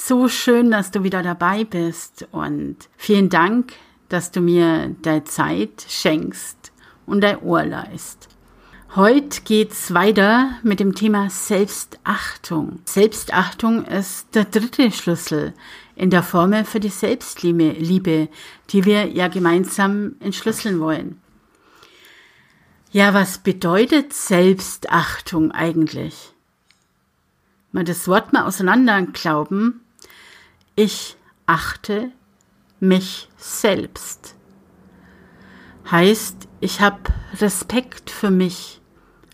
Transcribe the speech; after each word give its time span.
So 0.00 0.28
schön, 0.28 0.70
dass 0.70 0.92
du 0.92 1.02
wieder 1.02 1.24
dabei 1.24 1.64
bist 1.64 2.28
und 2.30 2.76
vielen 2.96 3.30
Dank, 3.30 3.72
dass 4.08 4.30
du 4.30 4.40
mir 4.40 4.94
deine 5.02 5.24
Zeit 5.24 5.84
schenkst 5.88 6.72
und 7.04 7.20
dein 7.20 7.42
Ohr 7.42 7.64
leist. 7.64 8.28
Heute 8.94 9.42
geht's 9.42 9.92
weiter 9.92 10.52
mit 10.62 10.78
dem 10.78 10.94
Thema 10.94 11.28
Selbstachtung. 11.28 12.78
Selbstachtung 12.84 13.84
ist 13.84 14.34
der 14.36 14.44
dritte 14.44 14.92
Schlüssel 14.92 15.52
in 15.96 16.10
der 16.10 16.22
Formel 16.22 16.64
für 16.64 16.80
die 16.80 16.90
Selbstliebe, 16.90 18.28
die 18.70 18.84
wir 18.84 19.08
ja 19.08 19.26
gemeinsam 19.26 20.14
entschlüsseln 20.20 20.78
wollen. 20.78 21.20
Ja, 22.92 23.14
was 23.14 23.38
bedeutet 23.38 24.12
Selbstachtung 24.14 25.50
eigentlich? 25.50 26.32
Mal 27.72 27.84
das 27.84 28.06
Wort 28.06 28.32
mal 28.32 28.44
auseinander 28.44 29.02
glauben. 29.02 29.80
Ich 30.80 31.16
achte 31.44 32.12
mich 32.78 33.28
selbst. 33.36 34.36
Heißt, 35.90 36.46
ich 36.60 36.80
habe 36.80 37.00
Respekt 37.40 38.10
für 38.10 38.30
mich, 38.30 38.80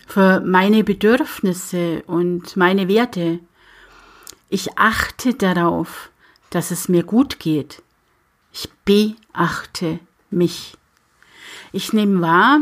für 0.07 0.39
meine 0.39 0.83
Bedürfnisse 0.83 2.01
und 2.07 2.57
meine 2.57 2.87
Werte. 2.87 3.41
Ich 4.49 4.79
achte 4.79 5.35
darauf, 5.35 6.09
dass 6.49 6.71
es 6.71 6.89
mir 6.89 7.03
gut 7.03 7.37
geht. 7.37 7.83
Ich 8.51 8.67
beachte 8.83 9.99
mich. 10.31 10.75
Ich 11.71 11.93
nehme 11.93 12.21
wahr, 12.21 12.59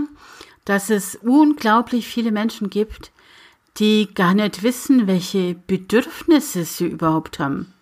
dass 0.65 0.89
es 0.89 1.15
unglaublich 1.15 2.05
viele 2.05 2.33
Menschen 2.33 2.69
gibt, 2.69 3.13
die 3.77 4.13
gar 4.13 4.33
nicht 4.33 4.61
wissen, 4.61 5.07
welche 5.07 5.55
Bedürfnisse 5.55 6.65
sie 6.65 6.87
überhaupt 6.87 7.39
haben. 7.39 7.73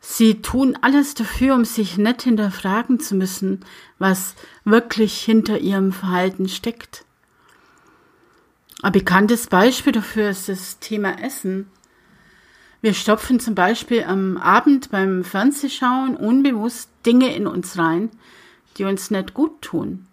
Sie 0.00 0.40
tun 0.40 0.78
alles 0.80 1.14
dafür, 1.14 1.54
um 1.54 1.64
sich 1.64 1.98
nicht 1.98 2.22
hinterfragen 2.22 3.00
zu 3.00 3.14
müssen, 3.14 3.60
was 3.98 4.34
wirklich 4.64 5.20
hinter 5.20 5.58
ihrem 5.58 5.92
Verhalten 5.92 6.48
steckt. 6.48 7.04
Ein 8.82 8.92
bekanntes 8.92 9.46
Beispiel 9.46 9.92
dafür 9.92 10.30
ist 10.30 10.48
das 10.48 10.78
Thema 10.78 11.22
Essen. 11.22 11.70
Wir 12.80 12.94
stopfen 12.94 13.38
zum 13.38 13.54
Beispiel 13.54 14.04
am 14.04 14.38
Abend 14.38 14.90
beim 14.90 15.22
Fernsehschauen 15.22 16.16
unbewusst 16.16 16.88
Dinge 17.04 17.34
in 17.34 17.46
uns 17.46 17.76
rein, 17.76 18.10
die 18.78 18.84
uns 18.84 19.10
nicht 19.10 19.34
gut 19.34 19.60
tun. 19.60 20.06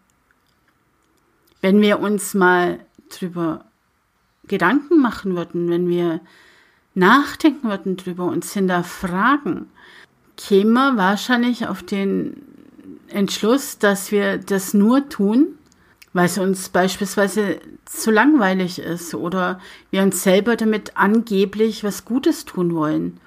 Wenn 1.62 1.80
wir 1.80 2.00
uns 2.00 2.34
mal 2.34 2.80
drüber 3.10 3.64
Gedanken 4.48 5.00
machen 5.00 5.36
würden, 5.36 5.70
wenn 5.70 5.88
wir 5.88 6.20
nachdenken 6.98 7.70
würden 7.70 7.96
drüber, 7.96 8.26
uns 8.26 8.54
hinterfragen, 8.54 9.68
kämen 10.36 10.74
wir 10.74 10.98
wahrscheinlich 10.98 11.68
auf 11.68 11.84
den 11.84 12.42
Entschluss, 13.08 13.78
dass 13.78 14.12
wir 14.12 14.38
das 14.38 14.74
nur 14.74 15.08
tun, 15.08 15.48
weil 16.14 16.26
es 16.26 16.38
uns 16.38 16.70
beispielsweise 16.70 17.60
zu 17.86 18.12
langweilig 18.12 18.80
ist 18.80 19.14
oder 19.14 19.60
wir 19.92 20.02
uns 20.02 20.24
selber 20.24 20.56
damit 20.56 20.98
angeblich 20.98 21.84
was 21.84 22.06
Gutes 22.06 22.46
tun 22.46 22.74
wollen. 22.74 23.20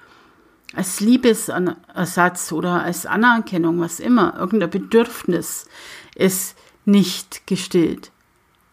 Als 0.73 0.99
Liebesersatz 0.99 2.51
oder 2.51 2.83
als 2.83 3.05
Anerkennung, 3.05 3.79
was 3.79 3.99
immer, 3.99 4.37
irgendein 4.37 4.69
Bedürfnis 4.69 5.67
ist 6.15 6.55
nicht 6.85 7.47
gestillt. 7.47 8.11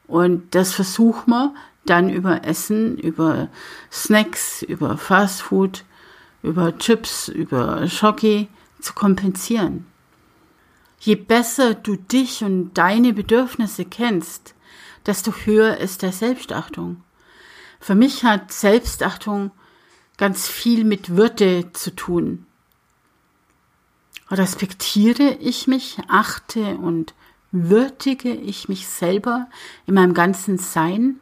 Und 0.07 0.55
das 0.55 0.73
versuchen 0.73 1.31
wir 1.31 1.55
dann 1.89 2.11
über 2.11 2.45
Essen, 2.45 2.99
über 2.99 3.49
Snacks, 3.91 4.63
über 4.63 4.97
Fastfood, 4.97 5.85
über 6.43 6.77
Chips, 6.79 7.29
über 7.29 7.89
Schoki 7.89 8.49
zu 8.81 8.95
kompensieren. 8.95 9.87
Je 11.01 11.15
besser 11.15 11.75
du 11.75 11.97
dich 11.97 12.43
und 12.43 12.75
deine 12.75 13.13
Bedürfnisse 13.13 13.85
kennst, 13.85 14.55
desto 15.07 15.33
höher 15.33 15.79
ist 15.79 16.03
der 16.03 16.13
Selbstachtung. 16.13 17.03
Für 17.81 17.95
mich 17.95 18.25
hat 18.25 18.53
Selbstachtung 18.53 19.53
ganz 20.17 20.49
viel 20.49 20.85
mit 20.85 21.17
Würde 21.17 21.73
zu 21.73 21.95
tun. 21.95 22.47
Respektiere 24.31 25.39
ich 25.41 25.67
mich, 25.67 25.99
achte 26.09 26.77
und 26.77 27.15
Würdige 27.51 28.35
ich 28.35 28.69
mich 28.69 28.87
selber 28.89 29.49
in 29.87 29.95
meinem 29.95 30.13
ganzen 30.13 30.59
Sein? 30.59 31.19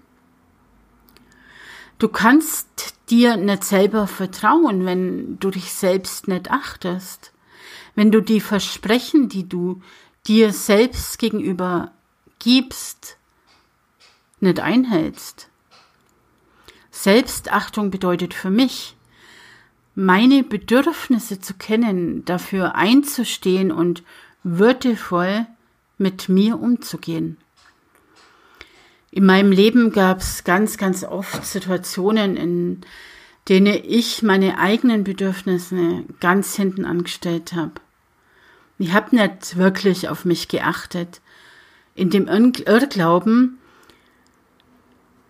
Du 1.98 2.08
kannst 2.08 2.94
dir 3.08 3.36
nicht 3.36 3.64
selber 3.64 4.06
vertrauen, 4.06 4.84
wenn 4.84 5.38
du 5.38 5.50
dich 5.50 5.72
selbst 5.72 6.28
nicht 6.28 6.50
achtest, 6.50 7.32
wenn 7.94 8.12
du 8.12 8.20
die 8.20 8.40
Versprechen, 8.40 9.28
die 9.28 9.48
du 9.48 9.80
dir 10.26 10.52
selbst 10.52 11.18
gegenüber 11.18 11.92
gibst, 12.38 13.16
nicht 14.40 14.60
einhältst. 14.60 15.48
Selbstachtung 16.90 17.90
bedeutet 17.90 18.34
für 18.34 18.50
mich, 18.50 18.96
meine 19.94 20.42
Bedürfnisse 20.42 21.40
zu 21.40 21.54
kennen, 21.54 22.24
dafür 22.26 22.74
einzustehen 22.74 23.72
und 23.72 24.02
würdevoll 24.42 25.46
mit 25.96 26.28
mir 26.28 26.60
umzugehen. 26.60 27.38
In 29.16 29.24
meinem 29.24 29.50
Leben 29.50 29.92
gab 29.92 30.20
es 30.20 30.44
ganz, 30.44 30.76
ganz 30.76 31.02
oft 31.02 31.46
Situationen, 31.46 32.36
in 32.36 32.82
denen 33.48 33.80
ich 33.82 34.22
meine 34.22 34.58
eigenen 34.58 35.04
Bedürfnisse 35.04 36.04
ganz 36.20 36.54
hinten 36.54 36.84
angestellt 36.84 37.54
habe. 37.54 37.72
Ich 38.76 38.92
habe 38.92 39.16
nicht 39.16 39.56
wirklich 39.56 40.10
auf 40.10 40.26
mich 40.26 40.48
geachtet, 40.48 41.22
in 41.94 42.10
dem 42.10 42.28
Irrglauben, 42.28 43.56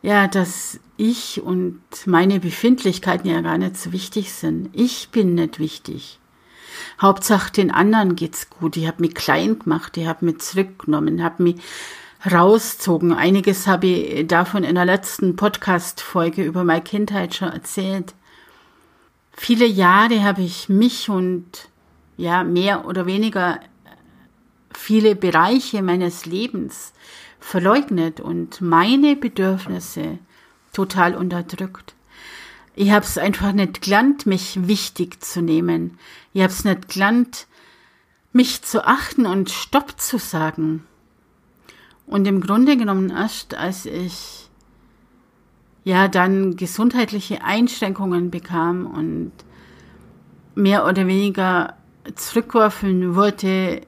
ja, 0.02 0.26
dass 0.26 0.80
ich 0.96 1.40
und 1.40 1.80
meine 2.06 2.40
Befindlichkeiten 2.40 3.30
ja 3.30 3.40
gar 3.40 3.56
nicht 3.56 3.76
so 3.76 3.92
wichtig 3.92 4.32
sind. 4.32 4.68
Ich 4.72 5.10
bin 5.10 5.36
nicht 5.36 5.60
wichtig. 5.60 6.18
Hauptsache 7.00 7.52
den 7.52 7.70
anderen 7.70 8.16
geht's 8.16 8.50
gut. 8.50 8.76
Ich 8.76 8.88
habe 8.88 9.00
mich 9.02 9.14
klein 9.14 9.60
gemacht, 9.60 9.96
ich 9.96 10.08
habe 10.08 10.24
mich 10.24 10.38
zurückgenommen, 10.38 11.22
habe 11.22 11.44
mich 11.44 11.56
rauszogen. 12.30 13.12
Einiges 13.12 13.66
habe 13.66 13.86
ich 13.86 14.26
davon 14.26 14.64
in 14.64 14.74
der 14.74 14.84
letzten 14.84 15.36
Podcast-Folge 15.36 16.42
über 16.44 16.64
meine 16.64 16.82
Kindheit 16.82 17.34
schon 17.34 17.48
erzählt. 17.48 18.14
Viele 19.32 19.66
Jahre 19.66 20.22
habe 20.22 20.42
ich 20.42 20.68
mich 20.68 21.08
und 21.08 21.68
ja, 22.16 22.42
mehr 22.42 22.86
oder 22.86 23.06
weniger 23.06 23.60
viele 24.72 25.14
Bereiche 25.14 25.82
meines 25.82 26.26
Lebens 26.26 26.92
verleugnet 27.38 28.20
und 28.20 28.60
meine 28.60 29.14
Bedürfnisse 29.14 30.18
total 30.72 31.14
unterdrückt. 31.14 31.94
Ich 32.74 32.90
habe 32.90 33.04
es 33.04 33.16
einfach 33.16 33.52
nicht 33.52 33.82
gelernt, 33.82 34.26
mich 34.26 34.66
wichtig 34.66 35.22
zu 35.22 35.40
nehmen. 35.40 35.98
Ich 36.34 36.42
habe 36.42 36.52
es 36.52 36.64
nicht 36.64 36.88
gelernt, 36.88 37.46
mich 38.32 38.62
zu 38.62 38.86
achten 38.86 39.24
und 39.26 39.50
Stopp 39.50 39.98
zu 39.98 40.18
sagen. 40.18 40.86
Und 42.06 42.26
im 42.26 42.40
Grunde 42.40 42.76
genommen 42.76 43.10
erst, 43.10 43.54
als 43.54 43.86
ich 43.86 44.48
ja 45.84 46.08
dann 46.08 46.56
gesundheitliche 46.56 47.42
Einschränkungen 47.42 48.30
bekam 48.30 48.86
und 48.86 49.32
mehr 50.54 50.86
oder 50.86 51.06
weniger 51.06 51.76
zurückgeworfen 52.14 53.14
wurde 53.14 53.82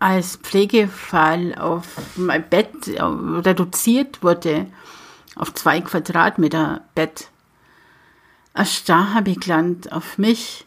als 0.00 0.36
Pflegefall 0.36 1.54
auf 1.56 2.16
mein 2.16 2.48
Bett 2.48 2.70
reduziert 2.86 4.22
wurde 4.22 4.66
auf 5.34 5.54
zwei 5.54 5.80
Quadratmeter 5.80 6.82
Bett 6.94 7.30
erst 8.58 8.88
da 8.88 9.14
habe 9.14 9.30
ich 9.30 9.40
gelernt, 9.40 9.92
auf 9.92 10.18
mich, 10.18 10.66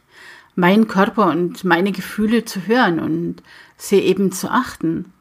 meinen 0.55 0.87
Körper 0.87 1.29
und 1.29 1.63
meine 1.63 1.91
Gefühle 1.91 2.45
zu 2.45 2.65
hören 2.65 2.99
und 2.99 3.43
sie 3.77 3.99
eben 3.99 4.31
zu 4.31 4.49
achten. 4.49 5.13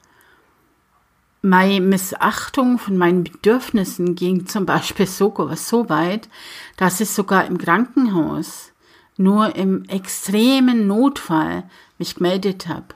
Meine 1.43 1.81
Missachtung 1.81 2.79
von 2.79 2.99
meinen 2.99 3.25
Bedürfnissen 3.25 4.15
ging 4.15 4.47
zum 4.47 4.67
Beispiel 4.67 5.07
sogar 5.07 5.57
so 5.57 5.89
weit, 5.89 6.29
dass 6.77 7.01
ich 7.01 7.09
sogar 7.09 7.47
im 7.47 7.57
Krankenhaus 7.57 8.73
nur 9.17 9.57
im 9.57 9.85
extremen 9.85 10.87
Notfall 10.87 11.65
mich 11.99 12.17
gemeldet 12.17 12.69
habe, 12.69 12.95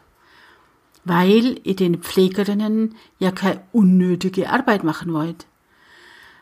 weil 1.04 1.58
ihr 1.64 1.76
den 1.76 2.02
Pflegerinnen 2.02 2.96
ja 3.18 3.30
keine 3.30 3.62
unnötige 3.72 4.50
Arbeit 4.50 4.84
machen 4.84 5.14
wollt. 5.14 5.46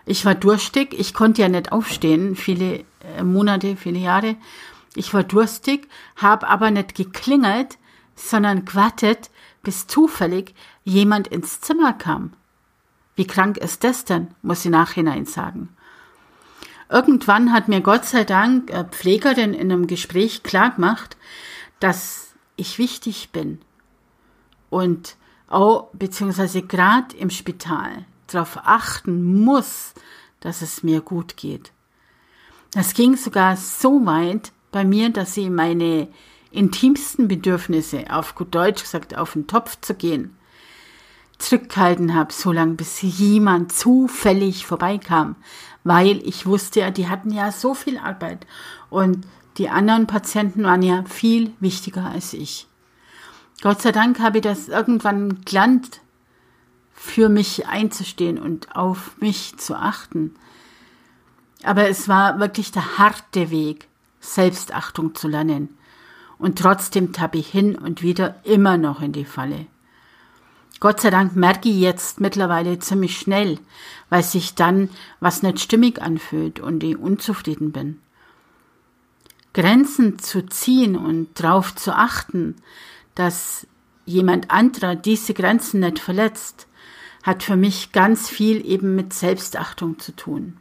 Ich 0.05 0.25
war 0.25 0.35
durstig, 0.35 0.95
ich 0.99 1.15
konnte 1.15 1.43
ja 1.43 1.49
nicht 1.49 1.71
aufstehen, 1.71 2.35
viele 2.35 2.85
äh, 3.17 3.23
Monate, 3.23 3.77
viele 3.77 4.01
Jahre. 4.01 4.35
Ich 4.97 5.15
war 5.15 5.23
durstig, 5.23 5.89
habe 6.17 6.49
aber 6.49 6.73
nicht 6.73 6.97
geklingelt, 6.97 7.79
sondern 8.17 8.65
gewartet, 8.65 9.31
bis 9.63 9.87
zufällig 9.87 10.55
jemand 10.85 11.29
ins 11.29 11.61
Zimmer 11.61 11.93
kam. 11.93 12.33
Wie 13.15 13.27
krank 13.27 13.59
ist 13.59 13.85
das 13.85 14.05
denn, 14.05 14.29
muss 14.43 14.65
ich 14.65 14.71
nachhinein 14.71 15.27
sagen. 15.27 15.69
Irgendwann 16.89 17.53
hat 17.53 17.69
mir 17.69 17.81
Gott 17.81 18.05
sei 18.05 18.25
Dank 18.25 18.73
eine 18.73 18.85
Pflegerin 18.85 19.55
in 19.55 19.73
einem 19.73 19.87
Gespräch 19.87 20.43
klargemacht, 20.43 21.17
dass 21.81 22.35
ich 22.57 22.79
wichtig 22.79 23.31
bin 23.31 23.61
und 24.71 25.17
auch 25.49 25.89
beziehungsweise 25.93 26.63
gerade 26.63 27.17
im 27.17 27.31
Spital 27.31 28.05
darauf 28.27 28.59
achten 28.65 29.43
muss, 29.43 29.95
dass 30.41 30.63
es 30.63 30.83
mir 30.83 31.01
gut 31.01 31.37
geht. 31.37 31.73
Das 32.73 32.95
ging 32.95 33.17
sogar 33.17 33.57
so 33.57 34.05
weit 34.07 34.53
bei 34.71 34.85
mir, 34.85 35.11
dass 35.11 35.35
sie 35.35 35.51
meine 35.51 36.09
intimsten 36.53 37.29
Bedürfnisse, 37.29 38.05
auf 38.11 38.35
gut 38.35 38.55
Deutsch 38.55 38.83
gesagt, 38.83 39.17
auf 39.17 39.33
den 39.33 39.47
Topf 39.47 39.79
zu 39.81 39.95
gehen, 39.95 40.37
zurückgehalten 41.39 42.15
habe, 42.15 42.33
so 42.33 42.53
lange 42.53 42.75
bis 42.75 43.03
jemand 43.03 43.73
zufällig 43.73 44.67
vorbeikam, 44.67 45.37
weil 45.85 46.27
ich 46.27 46.47
wusste 46.47 46.81
ja, 46.81 46.91
die 46.91 47.09
hatten 47.09 47.33
ja 47.33 47.51
so 47.53 47.75
viel 47.75 47.99
Arbeit 47.99 48.47
und 48.91 49.27
die 49.59 49.69
anderen 49.69 50.07
Patienten 50.07 50.65
waren 50.65 50.83
ja 50.83 51.05
viel 51.05 51.53
wichtiger 51.61 52.07
als 52.07 52.33
ich. 52.33 52.69
Gott 53.63 53.83
sei 53.83 53.93
Dank 53.93 54.21
habe 54.21 54.39
ich 54.39 54.43
das 54.43 54.69
irgendwann 54.69 55.45
gelernt, 55.45 56.01
für 56.93 57.29
mich 57.29 57.67
einzustehen 57.67 58.39
und 58.39 58.77
auf 58.77 59.17
mich 59.21 59.57
zu 59.57 59.75
achten. 59.75 60.35
Aber 61.63 61.89
es 61.89 62.09
war 62.09 62.39
wirklich 62.39 62.73
der 62.73 62.99
harte 62.99 63.51
Weg, 63.51 63.89
Selbstachtung 64.21 65.15
zu 65.15 65.29
lernen. 65.29 65.77
Und 66.43 66.59
trotzdem 66.59 67.13
tappe 67.13 67.39
ich 67.39 67.47
hin 67.47 67.77
und 67.77 68.03
wieder 68.03 68.35
immer 68.43 68.77
noch 68.77 69.01
in 69.01 69.13
die 69.13 69.25
Falle. 69.25 69.67
Gott 70.81 71.01
sei 71.01 71.11
Dank 71.11 71.37
merke 71.37 71.69
ich 71.69 71.77
jetzt 71.77 72.21
mittlerweile 72.21 72.81
ziemlich 72.81 73.17
schnell, 73.17 73.61
weil 74.11 74.25
sich 74.25 74.57
dann 74.57 74.89
was 75.21 75.45
nicht 75.45 75.61
stimmig 75.61 76.03
anfühlt 76.03 76.59
und 76.59 76.83
ich 76.83 76.99
unzufrieden 76.99 77.71
bin. 77.71 78.01
Grenzen 79.55 80.19
zu 80.19 80.45
ziehen 80.45 80.97
und 80.97 81.29
darauf 81.39 81.77
zu 81.77 81.95
achten, 81.95 82.57
dass 83.15 83.69
jemand 84.05 84.51
anderer 84.51 84.97
diese 84.97 85.35
Grenzen 85.35 85.79
nicht 85.79 86.01
verletzt, 86.01 86.67
hat 87.23 87.45
für 87.45 87.57
mich 87.57 87.93
ganz 87.93 88.29
viel 88.29 88.67
eben 88.67 88.97
mit 88.97 89.13
Selbstachtung 89.13 90.01
zu 90.01 90.11
tun. 90.11 90.57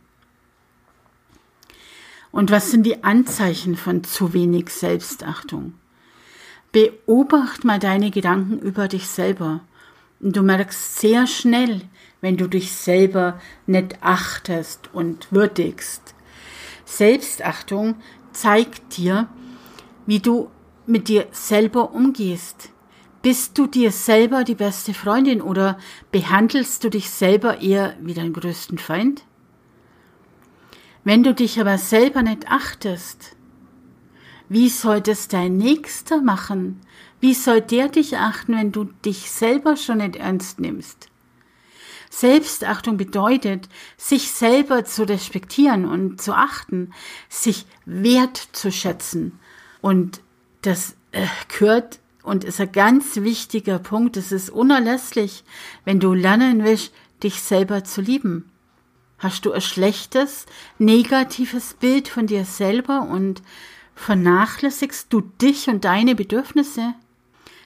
Und 2.31 2.51
was 2.51 2.71
sind 2.71 2.85
die 2.85 3.03
Anzeichen 3.03 3.75
von 3.75 4.03
zu 4.03 4.33
wenig 4.33 4.69
Selbstachtung? 4.69 5.73
Beobacht 6.71 7.65
mal 7.65 7.79
deine 7.79 8.11
Gedanken 8.11 8.59
über 8.59 8.87
dich 8.87 9.07
selber. 9.07 9.61
Und 10.21 10.37
du 10.37 10.41
merkst 10.41 10.99
sehr 10.99 11.27
schnell, 11.27 11.81
wenn 12.21 12.37
du 12.37 12.47
dich 12.47 12.71
selber 12.71 13.39
nicht 13.65 13.97
achtest 14.01 14.89
und 14.93 15.31
würdigst. 15.31 16.15
Selbstachtung 16.85 17.95
zeigt 18.31 18.97
dir, 18.97 19.27
wie 20.05 20.19
du 20.19 20.49
mit 20.85 21.07
dir 21.07 21.27
selber 21.31 21.93
umgehst. 21.93 22.69
Bist 23.21 23.57
du 23.57 23.67
dir 23.67 23.91
selber 23.91 24.43
die 24.43 24.55
beste 24.55 24.93
Freundin 24.93 25.41
oder 25.41 25.77
behandelst 26.11 26.83
du 26.83 26.89
dich 26.89 27.09
selber 27.09 27.61
eher 27.61 27.95
wie 28.01 28.13
deinen 28.13 28.33
größten 28.33 28.77
Feind? 28.77 29.23
Wenn 31.03 31.23
du 31.23 31.33
dich 31.33 31.59
aber 31.59 31.77
selber 31.77 32.21
nicht 32.21 32.47
achtest, 32.47 33.35
wie 34.49 34.69
soll 34.69 35.01
das 35.01 35.27
dein 35.27 35.57
Nächster 35.57 36.21
machen? 36.21 36.81
Wie 37.19 37.33
soll 37.33 37.61
der 37.61 37.87
dich 37.87 38.17
achten, 38.17 38.53
wenn 38.53 38.71
du 38.71 38.85
dich 39.05 39.31
selber 39.31 39.77
schon 39.77 39.99
nicht 39.99 40.17
ernst 40.17 40.59
nimmst? 40.59 41.07
Selbstachtung 42.09 42.97
bedeutet, 42.97 43.69
sich 43.95 44.31
selber 44.31 44.83
zu 44.83 45.07
respektieren 45.07 45.85
und 45.85 46.21
zu 46.21 46.33
achten, 46.33 46.93
sich 47.29 47.65
wert 47.85 48.37
zu 48.51 48.71
schätzen. 48.71 49.39
Und 49.79 50.21
das 50.61 50.95
äh, 51.13 51.25
gehört 51.47 51.99
und 52.21 52.43
ist 52.43 52.59
ein 52.59 52.71
ganz 52.71 53.15
wichtiger 53.15 53.79
Punkt. 53.79 54.17
Es 54.17 54.31
ist 54.33 54.49
unerlässlich, 54.49 55.45
wenn 55.85 56.01
du 56.01 56.13
lernen 56.13 56.63
willst, 56.63 56.93
dich 57.23 57.41
selber 57.41 57.85
zu 57.85 58.01
lieben. 58.01 58.50
Hast 59.21 59.45
du 59.45 59.51
ein 59.51 59.61
schlechtes, 59.61 60.47
negatives 60.79 61.75
Bild 61.75 62.07
von 62.07 62.25
dir 62.25 62.43
selber 62.43 63.03
und 63.03 63.43
vernachlässigst 63.93 65.13
du 65.13 65.21
dich 65.21 65.67
und 65.67 65.85
deine 65.85 66.15
Bedürfnisse? 66.15 66.95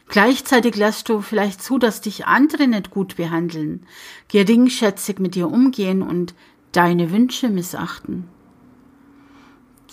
Gleichzeitig 0.10 0.76
lässt 0.76 1.08
du 1.08 1.22
vielleicht 1.22 1.64
zu, 1.64 1.78
dass 1.78 2.02
dich 2.02 2.26
andere 2.26 2.68
nicht 2.68 2.92
gut 2.92 3.16
behandeln, 3.16 3.86
geringschätzig 4.28 5.20
mit 5.20 5.36
dir 5.36 5.50
umgehen 5.50 6.02
und 6.02 6.36
deine 6.74 7.10
Wünsche 7.12 7.48
missachten. 7.48 8.28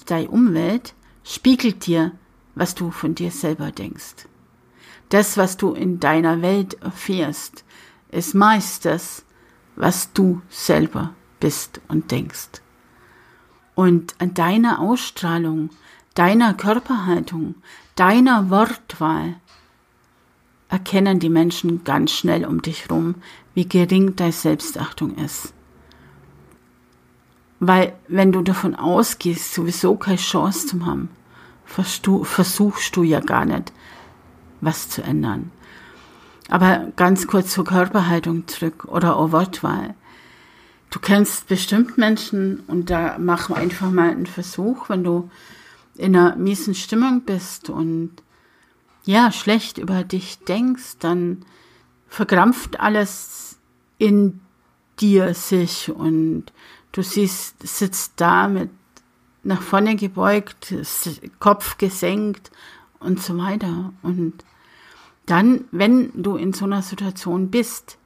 Deine 0.07 0.31
Umwelt 0.31 0.95
spiegelt 1.23 1.87
dir, 1.87 2.11
was 2.57 2.75
du 2.75 2.91
von 2.91 3.15
dir 3.15 3.31
selber 3.31 3.71
denkst. 3.71 4.27
Das, 5.11 5.37
was 5.37 5.59
du 5.59 5.75
in 5.75 6.01
deiner 6.01 6.43
Welt 6.43 6.75
erfährst, 6.83 7.65
ist 8.11 8.35
meist 8.35 8.85
das, 8.85 9.25
was 9.77 10.13
du 10.13 10.43
selber 10.49 11.15
bist 11.43 11.81
und 11.89 12.13
denkst. 12.13 12.63
Und 13.75 14.15
an 14.21 14.33
deiner 14.33 14.81
Ausstrahlung, 14.81 15.71
deiner 16.15 16.55
Körperhaltung, 16.55 17.57
deiner 17.97 18.49
Wortwahl 18.49 19.35
erkennen 20.69 21.19
die 21.19 21.29
Menschen 21.29 21.83
ganz 21.85 22.13
schnell 22.13 22.47
um 22.47 22.63
dich 22.63 22.89
rum, 22.91 23.17
wie 23.55 23.69
gering 23.69 24.15
deine 24.15 24.33
Selbstachtung 24.33 25.17
ist. 25.17 25.53
Weil 27.59 27.93
wenn 28.09 28.31
du 28.33 28.43
davon 28.43 28.75
ausgehst, 28.75 29.53
sowieso 29.53 29.97
keine 29.97 30.17
Chance 30.17 30.69
zu 30.69 30.87
haben, 30.87 31.11
versuchst 31.67 32.97
du 32.97 33.03
ja 33.03 33.21
gar 33.21 33.45
nicht, 33.45 33.73
was 34.61 34.89
zu 34.89 35.03
ändern. 35.03 35.51
Aber 36.49 36.93
ganz 36.97 37.27
kurz 37.27 37.51
zur 37.51 37.65
Körperhaltung 37.65 38.47
zurück 38.47 38.85
oder 38.85 39.17
auch 39.17 39.33
Wortwahl. 39.33 39.95
Du 40.93 41.01
kennst 41.01 41.49
bestimmt 41.49 41.97
Menschen 41.97 42.61
und 42.67 42.91
da 42.91 43.17
mach 43.19 43.49
einfach 43.49 43.91
mal 43.91 44.11
einen 44.11 44.27
Versuch, 44.27 44.91
wenn 44.91 45.03
du 45.03 45.31
in 45.97 46.15
einer 46.15 46.37
miesen 46.37 46.75
Stimmung 46.75 47.23
bist 47.23 47.71
und 47.71 48.11
ja, 49.05 49.33
schlecht 49.33 49.79
über 49.79 50.05
dich 50.05 50.41
denkst, 50.41 50.99
dann 50.99 51.47
verkrampft 52.09 52.79
alles 52.79 53.57
in 53.97 54.41
dir 55.01 55.33
sich 55.33 55.91
und 55.91 56.53
du 56.93 57.03
siehst, 57.03 57.67
sitzt 57.67 58.13
da 58.17 58.49
mit 58.49 58.69
nach 59.45 59.63
vorne 59.63 59.97
gebeugt, 59.97 60.75
Kopf 61.41 61.79
gesenkt 61.79 62.51
und 63.01 63.21
so 63.21 63.39
weiter. 63.39 63.95
Und 64.03 64.45
dann, 65.25 65.65
wenn 65.71 66.11
du 66.23 66.37
in 66.37 66.53
so 66.53 66.67
einer 66.67 66.83
Situation 66.83 67.51
bist, 67.51 67.97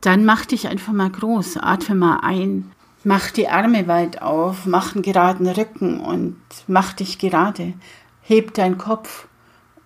dann 0.00 0.24
mach 0.24 0.46
dich 0.46 0.68
einfach 0.68 0.92
mal 0.92 1.10
groß, 1.10 1.58
atme 1.58 1.94
mal 1.94 2.20
ein, 2.22 2.70
mach 3.04 3.30
die 3.30 3.48
Arme 3.48 3.88
weit 3.88 4.22
auf, 4.22 4.66
mach 4.66 4.94
einen 4.94 5.02
geraden 5.02 5.48
Rücken 5.48 6.00
und 6.00 6.36
mach 6.66 6.92
dich 6.92 7.18
gerade, 7.18 7.74
heb 8.22 8.54
deinen 8.54 8.78
Kopf. 8.78 9.26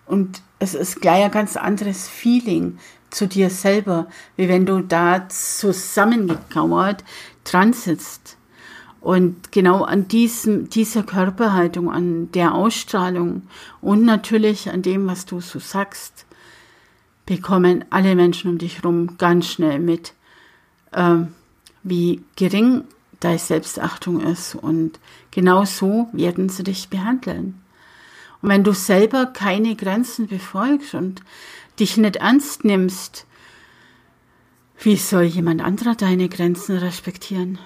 Und 0.05 0.41
es 0.59 0.75
ist 0.75 1.01
gleich 1.01 1.23
ein 1.23 1.31
ganz 1.31 1.57
anderes 1.57 2.07
Feeling 2.07 2.77
zu 3.09 3.27
dir 3.27 3.49
selber, 3.49 4.07
wie 4.35 4.49
wenn 4.49 4.65
du 4.65 4.81
da 4.81 5.27
zusammengekauert 5.29 7.03
dran 7.43 7.73
sitzt. 7.73 8.37
Und 9.01 9.51
genau 9.51 9.83
an 9.83 10.07
diesem, 10.07 10.69
dieser 10.69 11.03
Körperhaltung, 11.03 11.91
an 11.91 12.31
der 12.31 12.55
Ausstrahlung 12.55 13.43
und 13.81 14.05
natürlich 14.05 14.69
an 14.69 14.81
dem, 14.81 15.07
was 15.07 15.25
du 15.25 15.41
so 15.41 15.59
sagst, 15.59 16.25
bekommen 17.25 17.85
alle 17.89 18.15
Menschen 18.15 18.51
um 18.51 18.57
dich 18.57 18.77
herum 18.77 19.17
ganz 19.17 19.47
schnell 19.47 19.79
mit, 19.79 20.13
äh, 20.91 21.17
wie 21.83 22.23
gering 22.35 22.83
deine 23.19 23.39
Selbstachtung 23.39 24.21
ist. 24.21 24.55
Und 24.55 24.99
genau 25.31 25.65
so 25.65 26.09
werden 26.11 26.49
sie 26.49 26.63
dich 26.63 26.89
behandeln. 26.89 27.61
Und 28.41 28.49
wenn 28.49 28.63
du 28.63 28.73
selber 28.73 29.25
keine 29.27 29.75
Grenzen 29.75 30.27
befolgst 30.27 30.93
und 30.95 31.21
dich 31.79 31.97
nicht 31.97 32.17
ernst 32.17 32.65
nimmst, 32.65 33.25
wie 34.79 34.97
soll 34.97 35.23
jemand 35.23 35.61
anderer 35.61 35.95
deine 35.95 36.27
Grenzen 36.27 36.77
respektieren? 36.77 37.57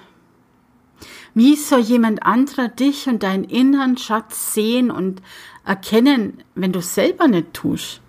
Wie 1.34 1.56
soll 1.56 1.80
jemand 1.80 2.22
anderer 2.22 2.68
dich 2.68 3.08
und 3.08 3.22
deinen 3.22 3.44
inneren 3.44 3.96
Schatz 3.96 4.54
sehen 4.54 4.90
und 4.90 5.22
erkennen, 5.64 6.42
wenn 6.54 6.72
du 6.72 6.80
selber 6.80 7.26
nicht 7.26 7.54
tust? 7.54 8.00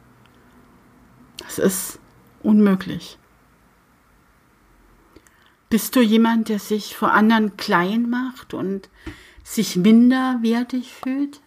Das 1.40 1.60
ist 1.60 2.00
unmöglich. 2.44 3.18
Bist 5.70 5.96
du 5.96 6.02
jemand, 6.02 6.50
der 6.50 6.60
sich 6.60 6.96
vor 6.96 7.12
anderen 7.12 7.56
klein 7.58 8.10
macht 8.10 8.54
und 8.54 8.90
sich 9.44 9.76
minderwertig 9.76 10.92
fühlt? 10.92 11.42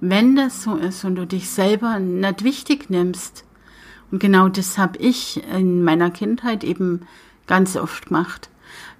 Wenn 0.00 0.36
das 0.36 0.62
so 0.62 0.76
ist 0.76 1.04
und 1.04 1.16
du 1.16 1.26
dich 1.26 1.50
selber 1.50 1.98
nicht 1.98 2.44
wichtig 2.44 2.90
nimmst, 2.90 3.44
und 4.10 4.20
genau 4.20 4.48
das 4.48 4.78
habe 4.78 4.98
ich 4.98 5.42
in 5.52 5.82
meiner 5.82 6.10
Kindheit 6.10 6.62
eben 6.62 7.06
ganz 7.46 7.76
oft 7.76 8.06
gemacht, 8.06 8.48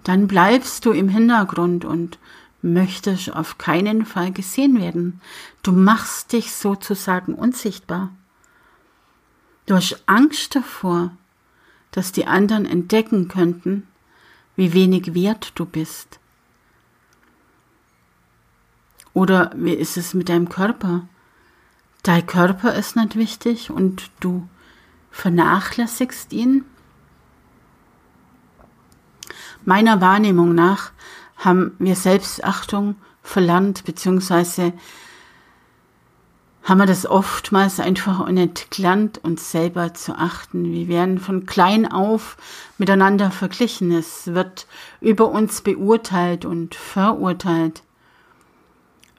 dann 0.02 0.26
bleibst 0.26 0.84
du 0.84 0.90
im 0.90 1.08
Hintergrund 1.08 1.84
und 1.84 2.18
möchtest 2.62 3.32
auf 3.32 3.58
keinen 3.58 4.06
Fall 4.06 4.32
gesehen 4.32 4.80
werden. 4.80 5.20
Du 5.62 5.70
machst 5.70 6.32
dich 6.32 6.52
sozusagen 6.52 7.34
unsichtbar. 7.34 8.10
Du 9.66 9.74
hast 9.74 10.02
Angst 10.06 10.54
davor, 10.54 11.16
dass 11.90 12.12
die 12.12 12.26
anderen 12.26 12.66
entdecken 12.66 13.28
könnten, 13.28 13.86
wie 14.56 14.72
wenig 14.72 15.14
wert 15.14 15.52
du 15.54 15.64
bist. 15.64 16.20
Oder 19.14 19.52
wie 19.54 19.72
ist 19.72 19.96
es 19.96 20.12
mit 20.12 20.28
deinem 20.28 20.48
Körper? 20.48 21.08
Dein 22.02 22.26
Körper 22.26 22.74
ist 22.74 22.96
nicht 22.96 23.16
wichtig 23.16 23.70
und 23.70 24.10
du 24.20 24.48
vernachlässigst 25.10 26.32
ihn? 26.32 26.64
Meiner 29.64 30.00
Wahrnehmung 30.00 30.54
nach 30.54 30.90
haben 31.36 31.74
wir 31.78 31.96
Selbstachtung 31.96 32.96
verlernt, 33.22 33.84
beziehungsweise 33.84 34.74
haben 36.64 36.78
wir 36.78 36.86
das 36.86 37.04
oftmals 37.06 37.78
einfach 37.78 38.26
gelernt, 38.70 39.20
uns 39.22 39.50
selber 39.50 39.92
zu 39.92 40.16
achten. 40.16 40.72
Wir 40.72 40.88
werden 40.88 41.18
von 41.18 41.44
klein 41.44 41.90
auf 41.90 42.38
miteinander 42.78 43.30
verglichen. 43.30 43.92
Es 43.92 44.28
wird 44.28 44.66
über 45.02 45.30
uns 45.30 45.60
beurteilt 45.60 46.46
und 46.46 46.74
verurteilt. 46.74 47.82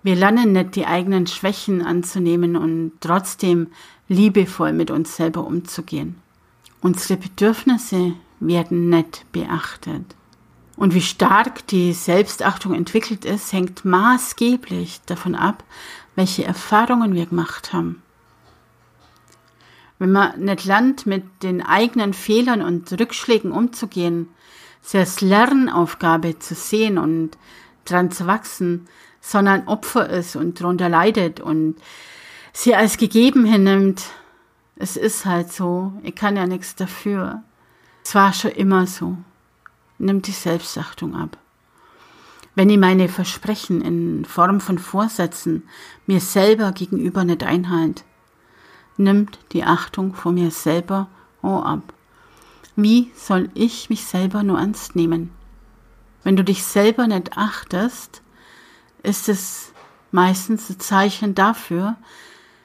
Wir 0.01 0.15
lernen 0.15 0.53
nicht 0.53 0.75
die 0.75 0.87
eigenen 0.87 1.27
Schwächen 1.27 1.83
anzunehmen 1.83 2.55
und 2.55 2.93
trotzdem 2.99 3.67
liebevoll 4.07 4.73
mit 4.73 4.89
uns 4.89 5.15
selber 5.15 5.45
umzugehen. 5.45 6.15
Unsere 6.81 7.17
Bedürfnisse 7.17 8.13
werden 8.39 8.89
nicht 8.89 9.25
beachtet. 9.31 10.15
Und 10.77 10.94
wie 10.94 11.01
stark 11.01 11.65
die 11.67 11.94
Selbstachtung 11.94 12.74
entwickelt 12.74 13.24
ist, 13.24 13.53
hängt 13.53 13.86
maßgeblich 13.86 15.01
davon 15.05 15.36
ab, 15.36 15.63
welche 16.15 16.44
Erfahrungen 16.44 17.13
wir 17.13 17.25
gemacht 17.25 17.72
haben. 17.72 18.01
Wenn 20.00 20.12
man 20.12 20.39
nicht 20.41 20.65
lernt, 20.65 21.05
mit 21.05 21.24
den 21.44 21.65
eigenen 21.65 22.13
Fehlern 22.13 22.62
und 22.62 22.91
Rückschlägen 23.00 23.51
umzugehen, 23.51 24.27
sie 24.82 24.98
als 24.98 25.22
Lernaufgabe 25.22 26.38
zu 26.39 26.53
sehen 26.53 26.98
und 26.98 27.38
dran 27.86 28.12
zu 28.12 28.27
wachsen, 28.27 28.88
sondern 29.22 29.67
Opfer 29.67 30.10
ist 30.10 30.36
und 30.36 30.60
darunter 30.60 30.89
leidet 30.89 31.39
und 31.39 31.77
sie 32.51 32.75
als 32.75 32.98
gegeben 32.98 33.46
hinnimmt, 33.46 34.03
es 34.75 34.98
ist 34.98 35.25
halt 35.25 35.51
so, 35.51 35.94
ich 36.03 36.15
kann 36.15 36.36
ja 36.36 36.46
nichts 36.46 36.75
dafür. 36.75 37.44
Es 38.03 38.13
war 38.13 38.34
schon 38.34 38.51
immer 38.51 38.86
so. 38.88 39.17
Nimmt 39.97 40.27
die 40.27 40.31
Selbstachtung 40.31 41.15
ab. 41.15 41.37
Wenn 42.55 42.69
ich 42.69 42.77
meine 42.77 43.09
Versprechen 43.09 43.81
in 43.81 44.25
Form 44.25 44.61
von 44.61 44.79
Vorsätzen 44.79 45.63
mir 46.05 46.21
selber 46.21 46.71
gegenüber 46.71 47.23
nicht 47.23 47.43
einhalte, 47.43 48.03
nimmt 48.97 49.39
die 49.51 49.63
Achtung 49.63 50.13
vor 50.13 50.31
mir 50.31 50.51
selber 50.51 51.09
auch 51.41 51.63
ab. 51.63 51.93
Wie 52.77 53.11
soll 53.15 53.49
ich 53.53 53.89
mich 53.89 54.05
selber 54.05 54.43
nur 54.43 54.59
ernst 54.59 54.95
nehmen? 54.95 55.31
Wenn 56.23 56.35
du 56.35 56.43
dich 56.43 56.63
selber 56.63 57.07
nicht 57.07 57.37
achtest, 57.37 58.21
ist 59.03 59.29
es 59.29 59.71
meistens 60.11 60.69
ein 60.69 60.79
Zeichen 60.79 61.35
dafür, 61.35 61.97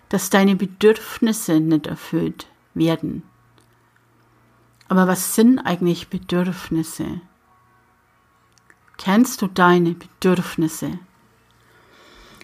dass 0.08 0.30
deine 0.30 0.56
Bedürfnisse 0.56 1.60
nicht 1.60 1.86
erfüllt 1.86 2.46
werden. 2.74 3.22
Aber 4.90 5.06
was 5.06 5.36
sind 5.36 5.60
eigentlich 5.60 6.08
Bedürfnisse? 6.08 7.20
Kennst 8.98 9.40
du 9.40 9.46
deine 9.46 9.92
Bedürfnisse? 9.92 10.98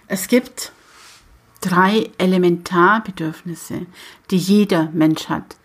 Es 0.06 0.28
gibt 0.28 0.70
drei 1.60 2.08
Elementarbedürfnisse, 2.18 3.86
die 4.30 4.38
jeder 4.38 4.90
Mensch 4.92 5.28
hat. 5.28 5.56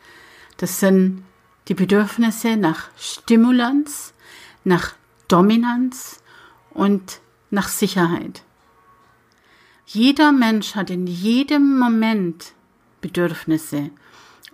Das 0.58 0.80
sind 0.80 1.24
die 1.68 1.76
Bedürfnisse 1.76 2.58
nach 2.58 2.90
Stimulanz, 2.98 4.16
nach 4.64 4.96
Dominanz 5.28 6.24
und 6.72 7.22
nach 7.52 7.68
Sicherheit. 7.68 8.42
Jeder 9.86 10.32
Mensch 10.32 10.74
hat 10.74 10.90
in 10.90 11.06
jedem 11.06 11.78
Moment 11.78 12.54
Bedürfnisse 13.02 13.92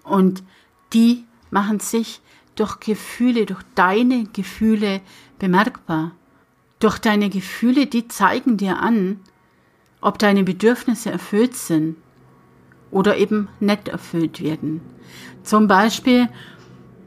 und 0.03 0.43
die 0.91 1.23
machen 1.49 1.79
sich 1.79 2.21
durch 2.55 2.79
Gefühle, 2.79 3.45
durch 3.45 3.61
deine 3.75 4.25
Gefühle 4.25 5.01
bemerkbar. 5.39 6.11
Durch 6.79 6.99
deine 6.99 7.29
Gefühle, 7.29 7.87
die 7.87 8.07
zeigen 8.07 8.57
dir 8.57 8.79
an, 8.79 9.19
ob 10.01 10.19
deine 10.19 10.43
Bedürfnisse 10.43 11.11
erfüllt 11.11 11.55
sind 11.55 11.97
oder 12.91 13.17
eben 13.17 13.47
nicht 13.59 13.87
erfüllt 13.87 14.41
werden. 14.41 14.81
Zum 15.43 15.67
Beispiel 15.67 16.29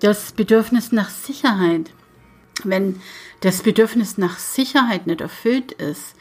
das 0.00 0.32
Bedürfnis 0.32 0.92
nach 0.92 1.10
Sicherheit. 1.10 1.92
Wenn 2.64 3.00
das 3.40 3.62
Bedürfnis 3.62 4.18
nach 4.18 4.38
Sicherheit 4.38 5.06
nicht 5.06 5.20
erfüllt 5.20 5.72
ist, 5.72 6.14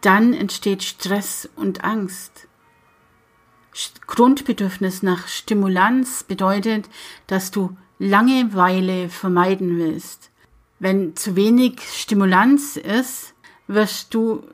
dann 0.00 0.34
entsteht 0.34 0.82
Stress 0.82 1.48
und 1.56 1.84
Angst. 1.84 2.48
Grundbedürfnis 4.06 5.02
nach 5.02 5.28
Stimulanz 5.28 6.22
bedeutet, 6.22 6.88
dass 7.26 7.50
du 7.50 7.76
Langeweile 7.98 9.08
vermeiden 9.08 9.78
willst. 9.78 10.30
Wenn 10.78 11.16
zu 11.16 11.36
wenig 11.36 11.80
Stimulanz 11.80 12.76
ist, 12.76 13.34
wirst 13.66 14.14
du 14.14 14.44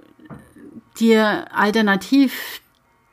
dir 0.99 1.47
alternativ 1.55 2.61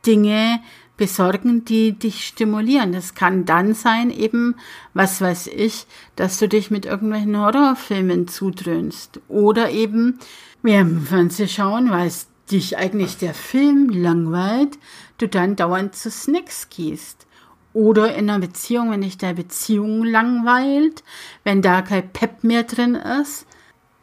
Dinge 0.06 0.60
besorgen, 0.98 1.64
die 1.64 1.94
dich 1.94 2.26
stimulieren. 2.26 2.92
Das 2.92 3.14
kann 3.14 3.46
dann 3.46 3.74
sein, 3.74 4.10
eben, 4.10 4.56
was 4.94 5.22
weiß 5.22 5.48
ich, 5.48 5.86
dass 6.16 6.40
du 6.40 6.48
dich 6.48 6.72
mit 6.72 6.86
irgendwelchen 6.86 7.38
Horrorfilmen 7.38 8.28
zudröhnst. 8.28 9.22
Oder 9.28 9.72
eben, 9.72 10.20
wir 10.64 10.82
im 10.82 11.02
Fernsehen 11.02 11.48
schauen, 11.48 11.90
weil 11.90 12.08
es 12.08 12.28
dich 12.51 12.77
eigentlich 12.77 13.18
der 13.18 13.34
Film 13.34 13.89
langweilt, 13.89 14.77
du 15.18 15.27
dann 15.27 15.56
dauernd 15.56 15.96
zu 15.96 16.10
Snacks 16.10 16.70
gehst. 16.70 17.27
Oder 17.74 18.16
in 18.16 18.30
einer 18.30 18.39
Beziehung, 18.39 18.92
wenn 18.92 19.01
dich 19.01 19.18
deine 19.18 19.36
Beziehung 19.36 20.04
langweilt, 20.04 21.04
wenn 21.44 21.62
da 21.62 21.82
kein 21.82 22.12
Pep 22.12 22.44
mehr 22.44 22.63
drin 22.63 22.96
ist, 22.96 23.46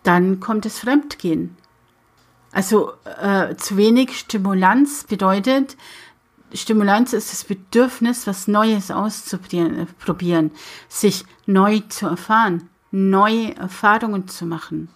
dann 0.03 0.39
kommt 0.39 0.65
das 0.65 0.79
Fremdgehen. 0.79 1.57
Also 2.53 2.93
äh, 3.21 3.57
zu 3.57 3.77
wenig 3.77 4.17
Stimulanz 4.17 5.05
bedeutet, 5.05 5.77
Stimulanz 6.53 7.13
ist 7.13 7.33
das 7.33 7.45
Bedürfnis, 7.45 8.29
was 8.29 8.47
Neues 8.47 8.93
auszuprobieren, 8.93 10.53
sich 10.89 11.25
neu 11.47 11.81
zu 11.89 12.07
erfahren, 12.07 12.69
neue 12.93 13.57
Erfahrungen 13.57 14.29
zu 14.29 14.47
machen. 14.47 14.89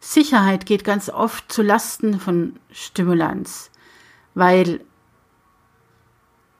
Sicherheit 0.00 0.66
geht 0.66 0.84
ganz 0.84 1.08
oft 1.08 1.50
zu 1.50 1.62
Lasten 1.62 2.20
von 2.20 2.56
Stimulanz, 2.70 3.70
weil 4.34 4.80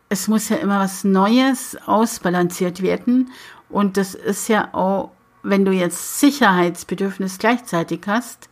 es 0.08 0.28
muss 0.28 0.48
ja 0.48 0.56
immer 0.56 0.80
was 0.80 1.04
Neues 1.04 1.76
ausbalanciert 1.86 2.82
werden. 2.82 3.32
Und 3.68 3.96
das 3.96 4.14
ist 4.14 4.48
ja 4.48 4.72
auch, 4.72 5.10
wenn 5.42 5.64
du 5.64 5.72
jetzt 5.72 6.20
Sicherheitsbedürfnis 6.20 7.38
gleichzeitig 7.38 8.00
hast, 8.06 8.48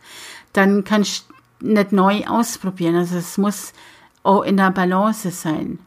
dann 0.53 0.83
kannst 0.83 1.27
du 1.59 1.67
nicht 1.67 1.91
neu 1.91 2.25
ausprobieren. 2.25 2.95
Also 2.95 3.17
es 3.17 3.37
muss 3.37 3.73
auch 4.23 4.43
in 4.43 4.57
der 4.57 4.71
Balance 4.71 5.31
sein. 5.31 5.79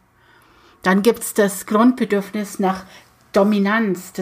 Dann 0.83 1.03
gibt 1.03 1.21
es 1.21 1.35
das 1.35 1.67
Grundbedürfnis 1.67 2.59
nach 2.59 2.85
Dominanz. 3.33 4.13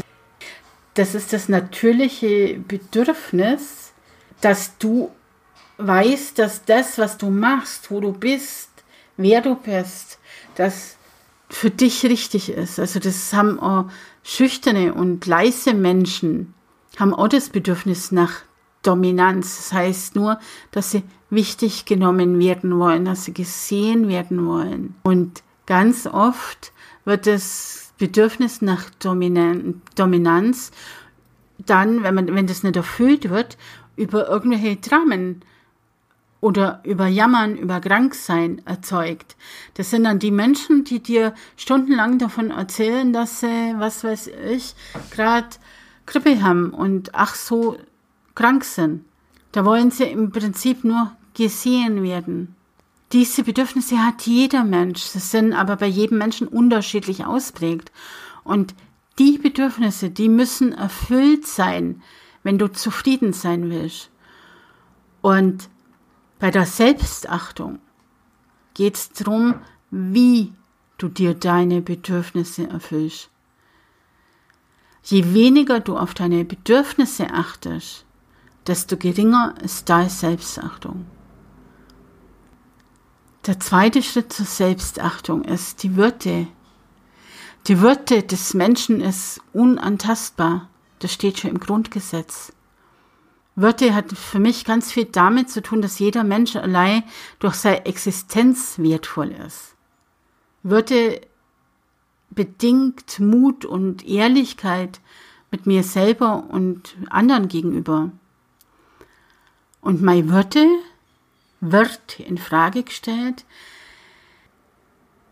Das 0.94 1.14
ist 1.14 1.32
das 1.32 1.48
natürliche 1.48 2.58
Bedürfnis, 2.58 3.85
dass 4.40 4.76
du 4.78 5.10
weißt, 5.78 6.38
dass 6.38 6.64
das, 6.64 6.98
was 6.98 7.18
du 7.18 7.30
machst, 7.30 7.90
wo 7.90 8.00
du 8.00 8.12
bist, 8.12 8.70
wer 9.16 9.40
du 9.40 9.54
bist, 9.56 10.18
dass 10.54 10.96
für 11.48 11.70
dich 11.70 12.04
richtig 12.04 12.50
ist. 12.50 12.78
Also 12.78 12.98
das 12.98 13.32
haben 13.32 13.60
auch 13.60 13.86
schüchterne 14.22 14.94
und 14.94 15.26
leise 15.26 15.74
Menschen, 15.74 16.54
haben 16.98 17.14
auch 17.14 17.28
das 17.28 17.50
Bedürfnis 17.50 18.10
nach 18.10 18.42
Dominanz. 18.82 19.56
Das 19.56 19.72
heißt 19.72 20.16
nur, 20.16 20.40
dass 20.70 20.90
sie 20.90 21.02
wichtig 21.30 21.84
genommen 21.84 22.38
werden 22.38 22.78
wollen, 22.78 23.04
dass 23.04 23.24
sie 23.24 23.34
gesehen 23.34 24.08
werden 24.08 24.46
wollen. 24.46 24.94
Und 25.02 25.42
ganz 25.66 26.06
oft 26.06 26.72
wird 27.04 27.26
das 27.26 27.92
Bedürfnis 27.98 28.62
nach 28.62 28.90
Dominan 28.98 29.82
Dominanz 29.94 30.72
dann, 31.58 32.02
wenn 32.02 32.14
man, 32.14 32.34
wenn 32.34 32.46
das 32.46 32.62
nicht 32.62 32.76
erfüllt 32.76 33.30
wird, 33.30 33.56
über 33.96 34.28
irgendwelche 34.28 34.76
Dramen 34.76 35.42
oder 36.40 36.80
über 36.84 37.06
Jammern, 37.06 37.56
über 37.56 37.80
Kranksein 37.80 38.62
erzeugt. 38.66 39.36
Das 39.74 39.90
sind 39.90 40.04
dann 40.04 40.18
die 40.18 40.30
Menschen, 40.30 40.84
die 40.84 41.00
dir 41.00 41.34
stundenlang 41.56 42.18
davon 42.18 42.50
erzählen, 42.50 43.12
dass 43.12 43.40
sie, 43.40 43.74
was 43.78 44.04
weiß 44.04 44.30
ich, 44.52 44.74
gerade 45.10 45.48
Grippe 46.04 46.42
haben 46.42 46.70
und 46.70 47.14
ach 47.14 47.34
so 47.34 47.78
krank 48.34 48.64
sind. 48.64 49.04
Da 49.52 49.64
wollen 49.64 49.90
sie 49.90 50.04
im 50.04 50.30
Prinzip 50.30 50.84
nur 50.84 51.16
gesehen 51.34 52.02
werden. 52.02 52.54
Diese 53.12 53.44
Bedürfnisse 53.44 54.04
hat 54.04 54.22
jeder 54.22 54.64
Mensch. 54.64 55.02
Sie 55.02 55.18
sind 55.18 55.52
aber 55.52 55.76
bei 55.76 55.86
jedem 55.86 56.18
Menschen 56.18 56.48
unterschiedlich 56.48 57.24
ausprägt. 57.24 57.92
Und 58.44 58.74
die 59.18 59.38
Bedürfnisse, 59.38 60.10
die 60.10 60.28
müssen 60.28 60.72
erfüllt 60.72 61.46
sein, 61.46 62.02
wenn 62.46 62.58
du 62.58 62.68
zufrieden 62.68 63.32
sein 63.32 63.70
willst. 63.70 64.08
Und 65.20 65.68
bei 66.38 66.52
der 66.52 66.64
Selbstachtung 66.64 67.80
geht 68.74 68.94
es 68.94 69.10
darum, 69.10 69.56
wie 69.90 70.52
du 70.96 71.08
dir 71.08 71.34
deine 71.34 71.82
Bedürfnisse 71.82 72.68
erfüllst. 72.70 73.30
Je 75.02 75.34
weniger 75.34 75.80
du 75.80 75.98
auf 75.98 76.14
deine 76.14 76.44
Bedürfnisse 76.44 77.32
achtest, 77.32 78.04
desto 78.68 78.96
geringer 78.96 79.56
ist 79.64 79.88
deine 79.88 80.08
Selbstachtung. 80.08 81.04
Der 83.46 83.58
zweite 83.58 84.04
Schritt 84.04 84.32
zur 84.32 84.46
Selbstachtung 84.46 85.42
ist 85.42 85.82
die 85.82 85.96
Würde. 85.96 86.46
Die 87.66 87.80
Würde 87.80 88.22
des 88.22 88.54
Menschen 88.54 89.00
ist 89.00 89.40
unantastbar. 89.52 90.68
Das 90.98 91.12
steht 91.12 91.38
schon 91.38 91.50
im 91.50 91.60
Grundgesetz. 91.60 92.52
Würde 93.54 93.94
hat 93.94 94.12
für 94.12 94.38
mich 94.38 94.64
ganz 94.64 94.92
viel 94.92 95.06
damit 95.06 95.50
zu 95.50 95.62
tun, 95.62 95.80
dass 95.80 95.98
jeder 95.98 96.24
Mensch 96.24 96.56
allein 96.56 97.02
durch 97.38 97.54
seine 97.54 97.86
Existenz 97.86 98.78
wertvoll 98.78 99.32
ist. 99.32 99.74
Würde 100.62 101.20
bedingt 102.30 103.18
Mut 103.18 103.64
und 103.64 104.06
Ehrlichkeit 104.06 105.00
mit 105.50 105.66
mir 105.66 105.82
selber 105.82 106.44
und 106.50 106.96
anderen 107.08 107.48
gegenüber. 107.48 108.10
Und 109.80 110.02
meine 110.02 110.28
Würde 110.28 110.66
wird 111.60 112.20
in 112.20 112.36
Frage 112.36 112.82
gestellt, 112.82 113.44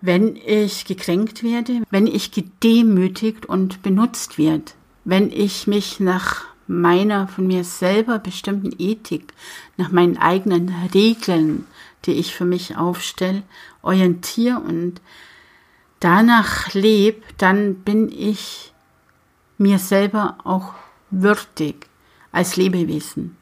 wenn 0.01 0.37
ich 0.37 0.85
gekränkt 0.85 1.43
werde, 1.43 1.83
wenn 1.91 2.07
ich 2.07 2.31
gedemütigt 2.31 3.47
und 3.47 3.83
benutzt 3.83 4.39
werde, 4.39 4.73
wenn 5.05 5.31
ich 5.31 5.67
mich 5.67 6.01
nach 6.01 6.45
meiner 6.67 7.29
von 7.29 7.47
mir 7.47 7.65
selber 7.65 8.19
bestimmten 8.19 8.73
Ethik, 8.79 9.35
nach 9.77 9.91
meinen 9.91 10.17
eigenen 10.17 10.75
Regeln, 10.95 11.67
die 12.05 12.13
ich 12.13 12.35
für 12.35 12.45
mich 12.45 12.77
aufstelle, 12.77 13.43
orientiere 13.83 14.61
und 14.61 15.01
danach 16.01 16.73
lebe, 16.73 17.23
dann 17.39 17.77
bin 17.77 18.11
ich 18.11 18.73
mir 19.59 19.79
selber 19.79 20.39
auch 20.45 20.75
würdig 21.11 21.87
als 22.33 22.57
Lebewesen. 22.57 23.37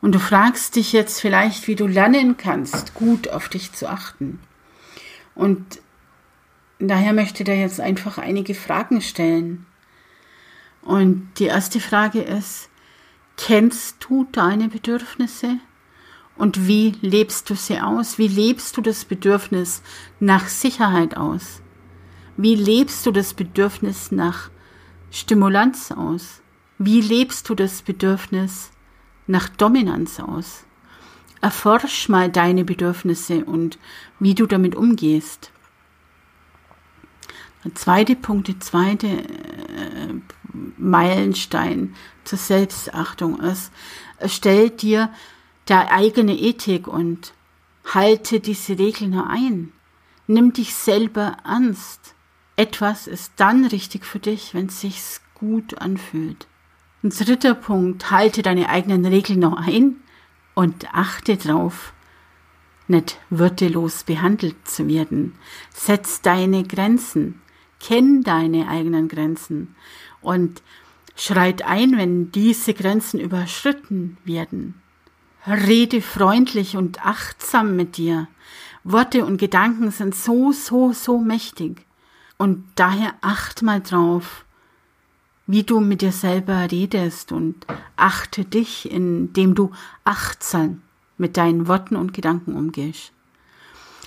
Und 0.00 0.14
du 0.14 0.20
fragst 0.20 0.76
dich 0.76 0.92
jetzt 0.92 1.20
vielleicht, 1.20 1.66
wie 1.66 1.74
du 1.74 1.86
lernen 1.86 2.36
kannst, 2.36 2.94
gut 2.94 3.28
auf 3.28 3.48
dich 3.48 3.72
zu 3.72 3.88
achten. 3.88 4.38
Und 5.34 5.80
daher 6.78 7.12
möchte 7.12 7.42
ich 7.42 7.46
dir 7.46 7.58
jetzt 7.58 7.80
einfach 7.80 8.18
einige 8.18 8.54
Fragen 8.54 9.00
stellen. 9.00 9.66
Und 10.88 11.28
die 11.38 11.44
erste 11.44 11.80
Frage 11.80 12.22
ist, 12.22 12.70
kennst 13.36 13.96
du 14.00 14.26
deine 14.32 14.68
Bedürfnisse? 14.68 15.58
Und 16.36 16.66
wie 16.66 16.94
lebst 17.02 17.50
du 17.50 17.54
sie 17.54 17.78
aus? 17.80 18.16
Wie 18.16 18.28
lebst 18.28 18.76
du 18.76 18.80
das 18.80 19.04
Bedürfnis 19.04 19.82
nach 20.18 20.48
Sicherheit 20.48 21.16
aus? 21.16 21.60
Wie 22.36 22.54
lebst 22.54 23.04
du 23.04 23.12
das 23.12 23.34
Bedürfnis 23.34 24.12
nach 24.12 24.50
Stimulanz 25.10 25.92
aus? 25.92 26.40
Wie 26.78 27.02
lebst 27.02 27.48
du 27.48 27.54
das 27.54 27.82
Bedürfnis 27.82 28.70
nach 29.28 29.48
Dominanz 29.48 30.18
aus. 30.18 30.64
Erforsch 31.40 32.08
mal 32.08 32.28
deine 32.28 32.64
Bedürfnisse 32.64 33.44
und 33.44 33.78
wie 34.18 34.34
du 34.34 34.46
damit 34.46 34.74
umgehst. 34.74 35.52
Der 37.64 37.74
zweite 37.74 38.14
Punkt, 38.14 38.48
der 38.48 38.60
zweite 38.60 39.06
äh, 39.08 40.14
Meilenstein 40.76 41.94
zur 42.24 42.38
Selbstachtung 42.38 43.40
ist, 43.40 43.72
stell 44.26 44.70
dir 44.70 45.10
der 45.68 45.92
eigene 45.92 46.36
Ethik 46.36 46.88
und 46.88 47.32
halte 47.84 48.40
diese 48.40 48.78
Regeln 48.78 49.18
ein. 49.18 49.72
Nimm 50.26 50.52
dich 50.52 50.74
selber 50.74 51.38
ernst. 51.44 52.14
Etwas 52.56 53.06
ist 53.06 53.32
dann 53.36 53.64
richtig 53.66 54.04
für 54.04 54.18
dich, 54.18 54.54
wenn 54.54 54.66
es 54.66 54.80
sich 54.80 55.02
gut 55.34 55.80
anfühlt. 55.80 56.46
Ein 57.02 57.10
dritter 57.10 57.54
Punkt, 57.54 58.10
halte 58.10 58.42
deine 58.42 58.68
eigenen 58.68 59.06
Regeln 59.06 59.38
noch 59.38 59.56
ein 59.56 59.96
und 60.54 60.92
achte 60.92 61.36
drauf, 61.36 61.92
nicht 62.88 63.18
würdelos 63.30 64.04
behandelt 64.04 64.66
zu 64.66 64.88
werden. 64.88 65.34
Setz 65.72 66.20
deine 66.22 66.64
Grenzen, 66.64 67.40
kenn 67.80 68.22
deine 68.22 68.68
eigenen 68.68 69.08
Grenzen 69.08 69.74
und 70.20 70.62
schreit 71.16 71.62
ein, 71.62 71.96
wenn 71.96 72.32
diese 72.32 72.74
Grenzen 72.74 73.20
überschritten 73.20 74.16
werden. 74.24 74.80
Rede 75.46 76.02
freundlich 76.02 76.76
und 76.76 77.04
achtsam 77.04 77.76
mit 77.76 77.96
dir. 77.96 78.28
Worte 78.84 79.24
und 79.24 79.38
Gedanken 79.38 79.90
sind 79.90 80.14
so, 80.14 80.52
so, 80.52 80.92
so 80.92 81.18
mächtig. 81.18 81.84
Und 82.36 82.64
daher 82.76 83.14
acht 83.20 83.62
mal 83.62 83.80
drauf, 83.80 84.44
wie 85.46 85.64
du 85.64 85.80
mit 85.80 86.02
dir 86.02 86.12
selber 86.12 86.70
redest 86.70 87.32
und 87.32 87.66
achte 87.96 88.44
dich, 88.44 88.90
indem 88.90 89.54
du 89.54 89.72
achtsam 90.04 90.82
mit 91.16 91.36
deinen 91.36 91.66
Worten 91.66 91.96
und 91.96 92.12
Gedanken 92.14 92.54
umgehst. 92.54 93.12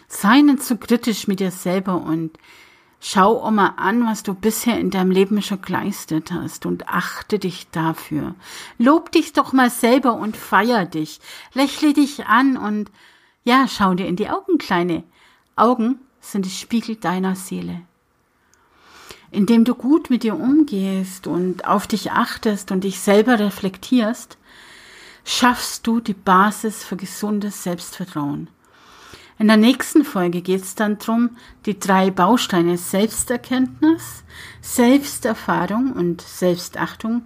Sei 0.07 0.41
nicht 0.41 0.63
zu 0.63 0.77
kritisch 0.77 1.27
mit 1.27 1.39
dir 1.39 1.51
selber 1.51 1.95
und 2.01 2.37
schau 3.01 3.51
mal 3.51 3.73
an, 3.75 4.05
was 4.05 4.23
du 4.23 4.33
bisher 4.33 4.79
in 4.79 4.89
deinem 4.89 5.11
Leben 5.11 5.41
schon 5.41 5.61
geleistet 5.61 6.31
hast 6.31 6.65
und 6.65 6.87
achte 6.87 7.39
dich 7.39 7.69
dafür. 7.71 8.35
Lob 8.77 9.11
dich 9.11 9.33
doch 9.33 9.51
mal 9.51 9.69
selber 9.69 10.13
und 10.13 10.37
feier 10.37 10.85
dich. 10.85 11.19
Lächle 11.53 11.91
dich 11.91 12.27
an 12.27 12.55
und 12.55 12.89
ja, 13.43 13.67
schau 13.67 13.93
dir 13.95 14.07
in 14.07 14.15
die 14.15 14.29
Augen, 14.29 14.57
Kleine. 14.57 15.03
Augen 15.57 15.99
sind 16.21 16.45
die 16.45 16.51
Spiegel 16.51 16.95
deiner 16.95 17.35
Seele 17.35 17.81
indem 19.31 19.63
du 19.63 19.73
gut 19.73 20.09
mit 20.09 20.23
dir 20.23 20.35
umgehst 20.35 21.25
und 21.25 21.65
auf 21.65 21.87
dich 21.87 22.11
achtest 22.11 22.71
und 22.71 22.83
dich 22.83 22.99
selber 22.99 23.39
reflektierst, 23.39 24.37
schaffst 25.23 25.87
du 25.87 26.01
die 26.01 26.13
Basis 26.13 26.83
für 26.83 26.97
gesundes 26.97 27.63
Selbstvertrauen. 27.63 28.49
In 29.41 29.47
der 29.47 29.57
nächsten 29.57 30.05
Folge 30.05 30.43
geht 30.43 30.61
es 30.61 30.75
dann 30.75 30.99
darum, 30.99 31.31
die 31.65 31.79
drei 31.79 32.11
Bausteine 32.11 32.77
Selbsterkenntnis, 32.77 34.23
Selbsterfahrung 34.61 35.93
und 35.93 36.21
Selbstachtung 36.21 37.23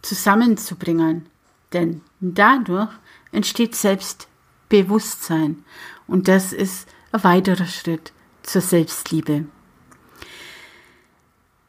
zusammenzubringen. 0.00 1.26
Denn 1.74 2.00
dadurch 2.20 2.88
entsteht 3.30 3.74
Selbstbewusstsein 3.74 5.66
und 6.06 6.28
das 6.28 6.54
ist 6.54 6.88
ein 7.12 7.24
weiterer 7.24 7.66
Schritt 7.66 8.14
zur 8.42 8.62
Selbstliebe. 8.62 9.44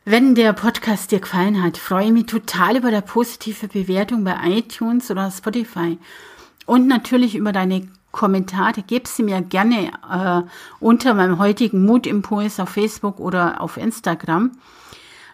Wenn 0.05 0.35
der 0.35 0.53
Podcast 0.53 1.11
dir 1.11 1.19
gefallen 1.19 1.61
hat, 1.61 1.77
freue 1.77 2.05
ich 2.05 2.11
mich 2.13 2.27
total 2.27 2.77
über 2.77 2.87
eine 2.87 3.01
positive 3.01 3.67
Bewertung 3.67 4.23
bei 4.23 4.37
iTunes 4.45 5.11
oder 5.11 5.29
Spotify. 5.31 5.97
Und 6.65 6.87
natürlich 6.87 7.35
über 7.35 7.51
deine 7.51 7.89
Kommentare. 8.11 8.83
Gib 8.85 9.07
sie 9.07 9.23
mir 9.23 9.41
gerne 9.41 9.91
äh, 10.09 10.41
unter 10.79 11.13
meinem 11.13 11.39
heutigen 11.39 11.85
Mutimpuls 11.85 12.59
auf 12.59 12.69
Facebook 12.69 13.19
oder 13.19 13.61
auf 13.61 13.77
Instagram. 13.77 14.51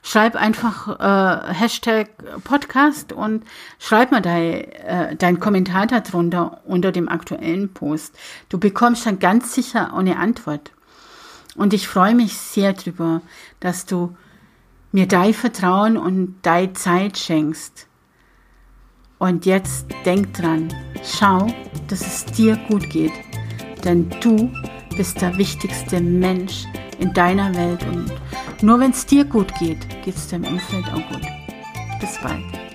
Schreib 0.04 0.36
einfach 0.36 1.00
äh, 1.00 1.54
Hashtag 1.54 2.10
Podcast 2.44 3.12
und 3.12 3.44
schreib 3.78 4.12
mir 4.12 4.22
dein, 4.22 4.64
äh, 4.72 5.16
dein 5.16 5.40
Kommentar 5.40 5.88
darunter 5.88 6.62
unter 6.66 6.92
dem 6.92 7.10
aktuellen 7.10 7.74
Post. 7.74 8.16
Du 8.48 8.58
bekommst 8.58 9.06
dann 9.06 9.20
ganz 9.20 9.54
sicher 9.54 9.94
eine 9.94 10.18
Antwort. 10.18 10.72
Und 11.56 11.74
ich 11.74 11.88
freue 11.88 12.16
mich 12.16 12.38
sehr 12.38 12.74
drüber, 12.74 13.22
dass 13.60 13.86
du 13.86 14.16
mir 14.92 15.08
dein 15.08 15.34
Vertrauen 15.34 15.98
und 15.98 16.38
deine 16.44 16.74
Zeit 16.74 17.18
schenkst. 17.18 17.88
Und 19.20 19.46
jetzt 19.46 19.88
denk 20.06 20.34
dran, 20.34 20.68
schau, 21.04 21.48
dass 21.88 22.02
es 22.02 22.26
dir 22.26 22.58
gut 22.70 22.88
geht, 22.90 23.14
denn 23.84 24.10
du 24.22 24.52
bist 24.96 25.22
der 25.22 25.36
wichtigste 25.38 26.00
Mensch 26.00 26.66
in 27.00 27.14
deiner 27.14 27.54
Welt 27.56 27.84
und 27.88 28.12
nur 28.62 28.80
wenn 28.80 28.92
es 28.92 29.06
dir 29.06 29.26
gut 29.26 29.54
geht, 29.60 29.88
geht 30.04 30.16
es 30.16 30.28
deinem 30.28 30.54
Umfeld 30.54 30.86
auch 30.90 31.12
gut. 31.12 31.22
Bis 32.00 32.18
bald. 32.22 32.67